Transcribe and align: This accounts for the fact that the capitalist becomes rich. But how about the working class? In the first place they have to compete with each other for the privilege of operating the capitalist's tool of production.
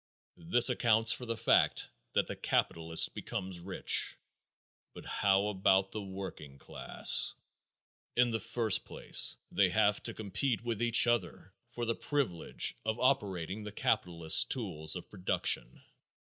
This 0.47 0.67
accounts 0.67 1.11
for 1.13 1.27
the 1.27 1.37
fact 1.37 1.91
that 2.13 2.25
the 2.25 2.35
capitalist 2.35 3.13
becomes 3.13 3.59
rich. 3.59 4.15
But 4.95 5.05
how 5.05 5.49
about 5.49 5.91
the 5.91 6.01
working 6.01 6.57
class? 6.57 7.35
In 8.15 8.31
the 8.31 8.39
first 8.39 8.83
place 8.83 9.37
they 9.51 9.69
have 9.69 10.01
to 10.01 10.15
compete 10.15 10.63
with 10.63 10.81
each 10.81 11.05
other 11.05 11.53
for 11.69 11.85
the 11.85 11.93
privilege 11.93 12.75
of 12.83 12.99
operating 12.99 13.63
the 13.63 13.71
capitalist's 13.71 14.43
tool 14.45 14.87
of 14.95 15.07
production. 15.07 15.83